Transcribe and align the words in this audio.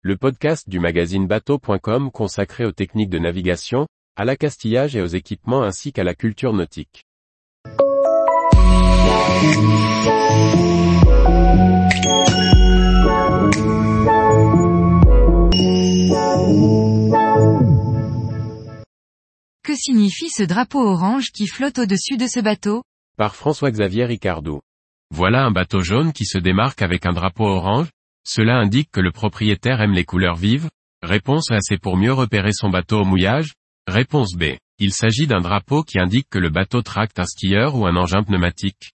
le 0.00 0.16
podcast 0.16 0.68
du 0.68 0.78
magazine 0.78 1.26
bateau.com 1.26 2.12
consacré 2.12 2.64
aux 2.64 2.70
techniques 2.70 3.10
de 3.10 3.18
navigation, 3.18 3.88
à 4.14 4.24
l'accastillage 4.24 4.94
et 4.94 5.02
aux 5.02 5.06
équipements 5.06 5.64
ainsi 5.64 5.92
qu'à 5.92 6.04
la 6.04 6.14
culture 6.14 6.52
nautique. 6.52 7.02
Que 19.64 19.74
signifie 19.74 20.30
ce 20.30 20.44
drapeau 20.44 20.78
orange 20.78 21.32
qui 21.32 21.48
flotte 21.48 21.80
au-dessus 21.80 22.16
de 22.16 22.28
ce 22.28 22.38
bateau? 22.38 22.84
Par 23.16 23.34
François-Xavier 23.34 24.04
Ricardou. 24.04 24.60
Voilà 25.10 25.44
un 25.44 25.50
bateau 25.50 25.80
jaune 25.80 26.12
qui 26.12 26.24
se 26.24 26.38
démarque 26.38 26.82
avec 26.82 27.04
un 27.04 27.12
drapeau 27.12 27.46
orange 27.46 27.88
Cela 28.30 28.58
indique 28.58 28.90
que 28.90 29.00
le 29.00 29.10
propriétaire 29.10 29.80
aime 29.80 29.94
les 29.94 30.04
couleurs 30.04 30.36
vives 30.36 30.68
Réponse 31.02 31.50
A 31.50 31.60
c'est 31.62 31.80
pour 31.80 31.96
mieux 31.96 32.12
repérer 32.12 32.52
son 32.52 32.68
bateau 32.68 33.00
au 33.00 33.04
mouillage 33.06 33.54
Réponse 33.86 34.34
B. 34.34 34.58
Il 34.78 34.92
s'agit 34.92 35.26
d'un 35.26 35.40
drapeau 35.40 35.82
qui 35.82 35.98
indique 35.98 36.28
que 36.28 36.38
le 36.38 36.50
bateau 36.50 36.82
tracte 36.82 37.18
un 37.18 37.24
skieur 37.24 37.74
ou 37.74 37.86
un 37.86 37.96
engin 37.96 38.22
pneumatique. 38.22 38.92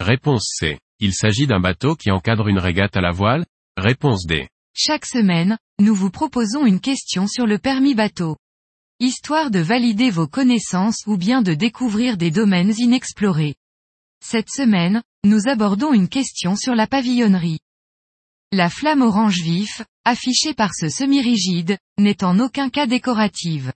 Réponse 0.00 0.54
C. 0.58 0.78
Il 1.00 1.12
s'agit 1.12 1.46
d'un 1.46 1.60
bateau 1.60 1.96
qui 1.96 2.10
encadre 2.10 2.48
une 2.48 2.58
régate 2.58 2.96
à 2.96 3.02
la 3.02 3.10
voile 3.10 3.44
Réponse 3.76 4.24
D. 4.24 4.48
Chaque 4.74 5.04
semaine, 5.04 5.58
nous 5.78 5.94
vous 5.94 6.10
proposons 6.10 6.64
une 6.64 6.80
question 6.80 7.26
sur 7.26 7.46
le 7.46 7.58
permis 7.58 7.94
bateau. 7.94 8.38
Histoire 9.00 9.50
de 9.50 9.58
valider 9.58 10.08
vos 10.08 10.28
connaissances 10.28 11.02
ou 11.06 11.18
bien 11.18 11.42
de 11.42 11.52
découvrir 11.52 12.16
des 12.16 12.30
domaines 12.30 12.72
inexplorés. 12.78 13.54
Cette 14.24 14.48
semaine, 14.48 15.02
nous 15.24 15.46
abordons 15.46 15.92
une 15.92 16.08
question 16.08 16.56
sur 16.56 16.74
la 16.74 16.86
pavillonnerie. 16.86 17.58
La 18.54 18.68
flamme 18.68 19.00
orange 19.00 19.40
vif, 19.40 19.80
affichée 20.04 20.52
par 20.52 20.74
ce 20.74 20.90
semi-rigide, 20.90 21.78
n'est 21.98 22.22
en 22.22 22.38
aucun 22.38 22.68
cas 22.68 22.86
décorative. 22.86 23.72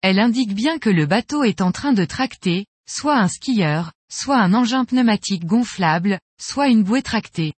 Elle 0.00 0.18
indique 0.18 0.54
bien 0.54 0.78
que 0.78 0.88
le 0.88 1.04
bateau 1.04 1.44
est 1.44 1.60
en 1.60 1.70
train 1.70 1.92
de 1.92 2.06
tracter, 2.06 2.64
soit 2.88 3.18
un 3.18 3.28
skieur, 3.28 3.92
soit 4.10 4.38
un 4.38 4.54
engin 4.54 4.86
pneumatique 4.86 5.44
gonflable, 5.44 6.18
soit 6.40 6.68
une 6.68 6.82
bouée 6.82 7.02
tractée. 7.02 7.52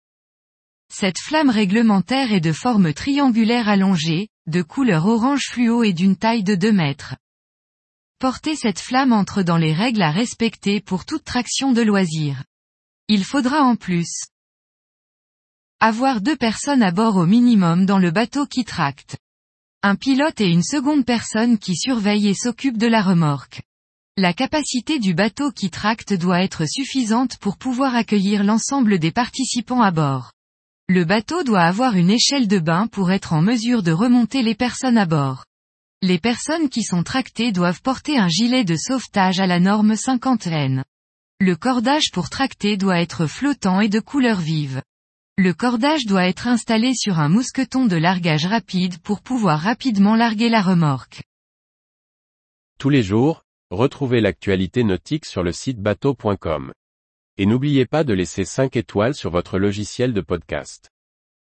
Cette 0.93 1.21
flamme 1.21 1.51
réglementaire 1.51 2.33
est 2.33 2.41
de 2.41 2.53
forme 2.53 2.93
triangulaire 2.93 3.69
allongée, 3.69 4.27
de 4.49 4.63
couleur 4.63 5.07
orange 5.07 5.45
fluo 5.51 5.85
et 5.85 5.93
d'une 5.93 6.17
taille 6.17 6.43
de 6.43 6.57
2 6.57 6.73
mètres. 6.73 7.15
Porter 8.19 8.57
cette 8.57 8.81
flamme 8.81 9.13
entre 9.13 9.45
dans 9.45 9.59
les 9.59 9.73
règles 9.73 10.03
à 10.03 10.11
respecter 10.11 10.81
pour 10.81 11.05
toute 11.05 11.23
traction 11.23 11.71
de 11.71 11.83
loisir. 11.83 12.43
Il 13.07 13.23
faudra 13.23 13.63
en 13.63 13.77
plus 13.77 14.25
avoir 15.81 16.21
deux 16.21 16.35
personnes 16.35 16.83
à 16.83 16.91
bord 16.91 17.15
au 17.17 17.25
minimum 17.25 17.87
dans 17.87 18.01
le 18.01 18.11
bateau 18.11 18.47
qui 18.47 18.65
tracte. 18.65 19.17
Un 19.85 19.95
pilote 19.95 20.41
et 20.41 20.49
une 20.49 20.65
seconde 20.65 21.05
personne 21.05 21.57
qui 21.57 21.77
surveille 21.77 22.27
et 22.27 22.35
s'occupe 22.35 22.79
de 22.79 22.89
la 22.89 23.01
remorque. 23.01 23.63
La 24.17 24.33
capacité 24.33 24.99
du 24.99 25.15
bateau 25.15 25.53
qui 25.53 25.71
tracte 25.71 26.13
doit 26.15 26.43
être 26.43 26.65
suffisante 26.69 27.37
pour 27.39 27.57
pouvoir 27.59 27.95
accueillir 27.95 28.43
l'ensemble 28.43 28.99
des 28.99 29.13
participants 29.13 29.83
à 29.83 29.93
bord. 29.93 30.33
Le 30.89 31.05
bateau 31.05 31.45
doit 31.45 31.63
avoir 31.63 31.95
une 31.95 32.11
échelle 32.11 32.49
de 32.49 32.59
bain 32.59 32.89
pour 32.89 33.13
être 33.13 33.33
en 33.33 33.41
mesure 33.41 33.85
de 33.85 33.93
remonter 33.93 34.43
les 34.43 34.57
personnes 34.57 34.99
à 34.99 35.07
bord. 35.07 35.45
Les 36.03 36.19
personnes 36.19 36.71
qui 36.71 36.83
sont 36.83 37.05
tractées 37.05 37.53
doivent 37.53 37.83
porter 37.83 38.19
un 38.19 38.29
gilet 38.29 38.65
de 38.65 38.75
sauvetage 38.75 39.39
à 39.39 39.47
la 39.47 39.61
norme 39.61 39.93
50N. 39.93 40.83
Le 41.39 41.55
cordage 41.55 42.11
pour 42.13 42.31
tracter 42.31 42.77
doit 42.77 43.01
être 43.01 43.27
flottant 43.27 43.81
et 43.81 43.89
de 43.89 44.01
couleur 44.01 44.41
vive. 44.41 44.83
Le 45.41 45.55
cordage 45.55 46.05
doit 46.05 46.27
être 46.27 46.49
installé 46.49 46.95
sur 46.97 47.21
un 47.21 47.29
mousqueton 47.29 47.87
de 47.87 47.95
largage 47.95 48.45
rapide 48.45 48.99
pour 48.99 49.21
pouvoir 49.21 49.61
rapidement 49.61 50.17
larguer 50.17 50.49
la 50.49 50.61
remorque. 50.61 51.23
Tous 52.81 52.89
les 52.89 53.05
jours, 53.05 53.45
retrouvez 53.71 54.21
l'actualité 54.21 54.83
nautique 54.83 55.25
sur 55.25 55.45
le 55.45 55.53
site 55.53 55.79
bateau.com. 55.79 56.73
Et 57.37 57.47
n'oubliez 57.47 57.87
pas 57.87 58.03
de 58.03 58.15
laisser 58.15 58.45
5 58.45 58.75
étoiles 58.75 59.15
sur 59.15 59.31
votre 59.31 59.61
logiciel 59.61 60.13
de 60.13 60.21
podcast. 60.23 60.91